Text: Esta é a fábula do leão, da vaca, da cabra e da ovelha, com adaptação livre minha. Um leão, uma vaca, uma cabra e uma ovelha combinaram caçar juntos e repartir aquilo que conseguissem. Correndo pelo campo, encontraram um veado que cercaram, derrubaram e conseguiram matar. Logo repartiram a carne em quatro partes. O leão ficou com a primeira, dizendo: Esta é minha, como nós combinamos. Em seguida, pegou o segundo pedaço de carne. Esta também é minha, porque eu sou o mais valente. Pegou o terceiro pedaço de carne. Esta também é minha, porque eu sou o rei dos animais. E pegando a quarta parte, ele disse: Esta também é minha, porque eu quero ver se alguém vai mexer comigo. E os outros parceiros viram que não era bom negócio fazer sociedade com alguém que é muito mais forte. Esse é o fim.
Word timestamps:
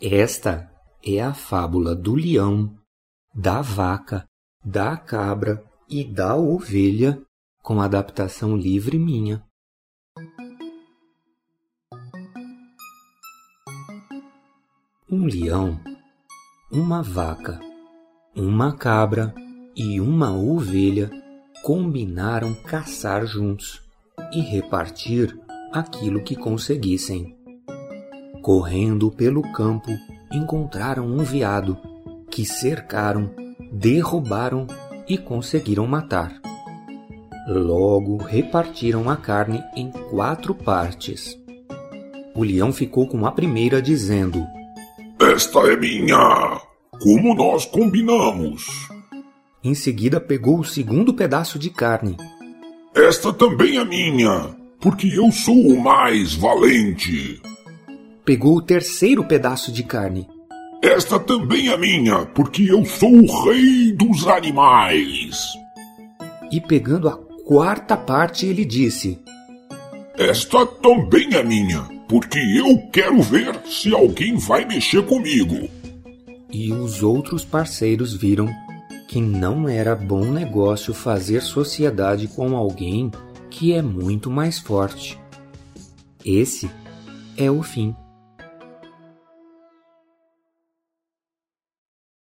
Esta 0.00 0.70
é 1.02 1.22
a 1.22 1.32
fábula 1.32 1.94
do 1.94 2.14
leão, 2.14 2.76
da 3.32 3.62
vaca, 3.62 4.28
da 4.64 4.96
cabra 4.96 5.64
e 5.88 6.02
da 6.04 6.34
ovelha, 6.34 7.22
com 7.62 7.80
adaptação 7.80 8.56
livre 8.56 8.98
minha. 8.98 9.44
Um 15.08 15.26
leão, 15.26 15.80
uma 16.72 17.00
vaca, 17.00 17.60
uma 18.34 18.76
cabra 18.76 19.32
e 19.76 20.00
uma 20.00 20.36
ovelha 20.36 21.08
combinaram 21.62 22.52
caçar 22.64 23.24
juntos 23.24 23.80
e 24.32 24.40
repartir 24.40 25.38
aquilo 25.72 26.22
que 26.22 26.34
conseguissem. 26.34 27.43
Correndo 28.44 29.10
pelo 29.10 29.40
campo, 29.40 29.90
encontraram 30.30 31.06
um 31.06 31.24
veado 31.24 31.78
que 32.30 32.44
cercaram, 32.44 33.30
derrubaram 33.72 34.66
e 35.08 35.16
conseguiram 35.16 35.86
matar. 35.86 36.42
Logo 37.48 38.18
repartiram 38.18 39.08
a 39.08 39.16
carne 39.16 39.62
em 39.74 39.90
quatro 39.90 40.54
partes. 40.54 41.34
O 42.34 42.44
leão 42.44 42.70
ficou 42.70 43.08
com 43.08 43.24
a 43.24 43.32
primeira, 43.32 43.80
dizendo: 43.80 44.46
Esta 45.18 45.60
é 45.60 45.74
minha, 45.74 46.60
como 47.02 47.34
nós 47.34 47.64
combinamos. 47.64 48.66
Em 49.62 49.74
seguida, 49.74 50.20
pegou 50.20 50.58
o 50.58 50.64
segundo 50.64 51.14
pedaço 51.14 51.58
de 51.58 51.70
carne. 51.70 52.18
Esta 52.94 53.32
também 53.32 53.78
é 53.78 53.84
minha, 53.86 54.54
porque 54.78 55.06
eu 55.06 55.32
sou 55.32 55.56
o 55.56 55.82
mais 55.82 56.34
valente. 56.34 57.40
Pegou 58.24 58.56
o 58.56 58.62
terceiro 58.62 59.22
pedaço 59.22 59.70
de 59.70 59.82
carne. 59.82 60.26
Esta 60.82 61.18
também 61.20 61.68
é 61.68 61.76
minha, 61.76 62.24
porque 62.26 62.70
eu 62.70 62.82
sou 62.86 63.12
o 63.12 63.44
rei 63.44 63.92
dos 63.92 64.26
animais. 64.26 65.44
E 66.50 66.58
pegando 66.58 67.08
a 67.08 67.18
quarta 67.44 67.96
parte, 67.96 68.46
ele 68.46 68.64
disse: 68.64 69.18
Esta 70.16 70.64
também 70.64 71.34
é 71.34 71.42
minha, 71.42 71.82
porque 72.08 72.38
eu 72.38 72.78
quero 72.90 73.20
ver 73.20 73.60
se 73.66 73.94
alguém 73.94 74.36
vai 74.36 74.64
mexer 74.64 75.04
comigo. 75.04 75.68
E 76.50 76.72
os 76.72 77.02
outros 77.02 77.44
parceiros 77.44 78.14
viram 78.14 78.48
que 79.06 79.20
não 79.20 79.68
era 79.68 79.94
bom 79.94 80.24
negócio 80.24 80.94
fazer 80.94 81.42
sociedade 81.42 82.26
com 82.28 82.56
alguém 82.56 83.10
que 83.50 83.74
é 83.74 83.82
muito 83.82 84.30
mais 84.30 84.58
forte. 84.58 85.18
Esse 86.24 86.70
é 87.36 87.50
o 87.50 87.62
fim. 87.62 87.94